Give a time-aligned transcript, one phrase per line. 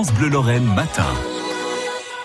[0.00, 1.04] France Bleu Lorraine matin.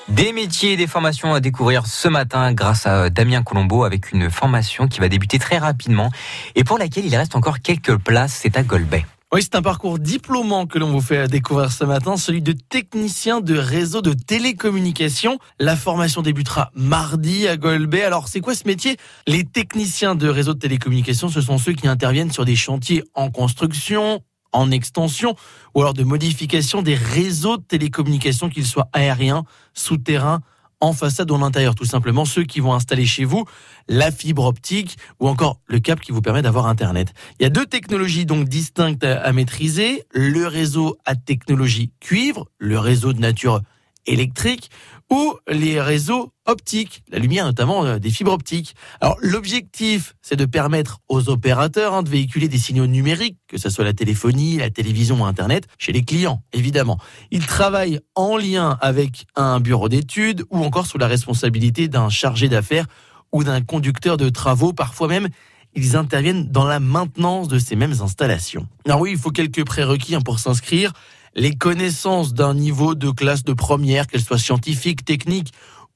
[0.07, 4.29] Des métiers et des formations à découvrir ce matin grâce à Damien Colombo avec une
[4.29, 6.09] formation qui va débuter très rapidement
[6.55, 9.05] et pour laquelle il reste encore quelques places, c'est à Golbet.
[9.33, 13.41] Oui, c'est un parcours diplômant que l'on vous fait découvrir ce matin, celui de technicien
[13.41, 15.37] de réseau de télécommunications.
[15.59, 18.03] La formation débutera mardi à Golbet.
[18.03, 18.95] Alors, c'est quoi ce métier?
[19.27, 23.29] Les techniciens de réseau de télécommunications, ce sont ceux qui interviennent sur des chantiers en
[23.31, 24.21] construction,
[24.55, 25.35] en extension
[25.73, 30.41] ou alors de modification des réseaux de télécommunications, qu'ils soient aériens, souterrains,
[30.81, 33.45] en façade ou en intérieur, tout simplement ceux qui vont installer chez vous
[33.87, 37.13] la fibre optique ou encore le câble qui vous permet d'avoir Internet.
[37.39, 42.77] Il y a deux technologies donc distinctes à maîtriser, le réseau à technologie cuivre, le
[42.77, 43.61] réseau de nature
[44.05, 44.69] électrique
[45.11, 48.75] ou les réseaux optiques, la lumière notamment euh, des fibres optiques.
[49.01, 53.69] Alors l'objectif, c'est de permettre aux opérateurs hein, de véhiculer des signaux numériques, que ce
[53.69, 56.99] soit la téléphonie, la télévision ou Internet, chez les clients, évidemment.
[57.31, 62.49] Ils travaillent en lien avec un bureau d'études ou encore sous la responsabilité d'un chargé
[62.49, 62.85] d'affaires
[63.31, 65.29] ou d'un conducteur de travaux, parfois même
[65.75, 68.67] ils interviennent dans la maintenance de ces mêmes installations.
[68.85, 70.93] Alors oui, il faut quelques prérequis hein, pour s'inscrire
[71.35, 75.51] les connaissances d'un niveau de classe de première, qu'elle soit scientifique, technique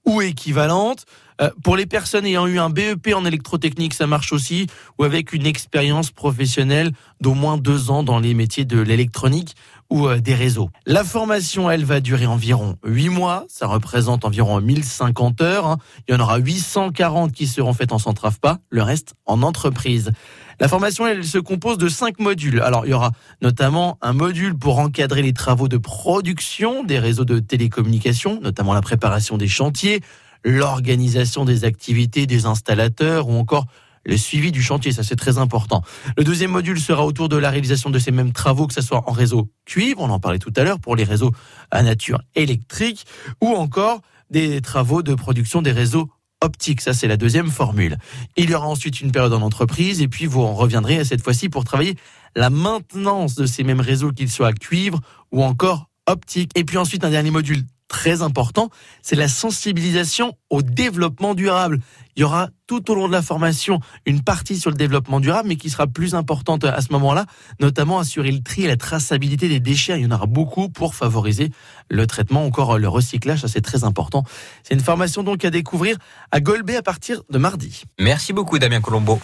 [0.05, 1.05] ou équivalente.
[1.41, 5.31] Euh, pour les personnes ayant eu un BEP en électrotechnique, ça marche aussi, ou avec
[5.31, 9.55] une expérience professionnelle d'au moins deux ans dans les métiers de l'électronique
[9.89, 10.69] ou euh, des réseaux.
[10.85, 13.45] La formation, elle, va durer environ huit mois.
[13.47, 15.67] Ça représente environ 1050 heures.
[15.67, 15.77] Hein.
[16.07, 20.11] Il y en aura 840 qui seront faites en centrave pas, le reste en entreprise.
[20.59, 22.59] La formation, elle se compose de cinq modules.
[22.61, 27.25] Alors, il y aura notamment un module pour encadrer les travaux de production des réseaux
[27.25, 30.01] de télécommunications, notamment la préparation des chantiers,
[30.43, 33.67] l'organisation des activités des installateurs ou encore
[34.09, 35.83] le suivi du chantier, ça c'est très important.
[36.17, 39.09] Le deuxième module sera autour de la réalisation de ces mêmes travaux, que ce soit
[39.09, 41.31] en réseau cuivre, on en parlait tout à l'heure, pour les réseaux
[41.71, 43.05] à nature électrique,
[43.41, 46.09] ou encore des travaux de production des réseaux
[46.41, 46.81] optique.
[46.81, 47.97] Ça, c'est la deuxième formule.
[48.37, 51.21] Il y aura ensuite une période en entreprise et puis vous en reviendrez à cette
[51.21, 51.95] fois-ci pour travailler
[52.35, 54.99] la maintenance de ces mêmes réseaux, qu'ils soient cuivre
[55.31, 56.51] ou encore optique.
[56.55, 58.69] Et puis ensuite, un dernier module très important,
[59.01, 61.81] c'est la sensibilisation au développement durable.
[62.15, 65.49] Il y aura tout au long de la formation une partie sur le développement durable,
[65.49, 67.25] mais qui sera plus importante à ce moment-là,
[67.59, 69.99] notamment assurer le tri et la traçabilité des déchets.
[69.99, 71.49] Il y en aura beaucoup pour favoriser
[71.89, 74.23] le traitement, encore le recyclage, ça c'est très important.
[74.63, 75.97] C'est une formation donc à découvrir
[76.31, 77.83] à Golbet à partir de mardi.
[77.99, 79.19] Merci beaucoup Damien Colombo.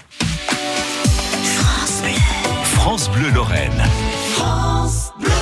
[2.73, 3.83] France Bleu Lorraine.
[4.35, 5.34] France Bleu.